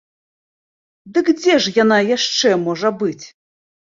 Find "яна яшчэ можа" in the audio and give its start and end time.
1.83-2.89